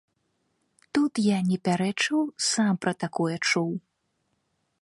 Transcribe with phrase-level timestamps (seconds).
[0.97, 2.19] Тут я не пярэчыў,
[2.51, 3.71] сам пра такое чуў.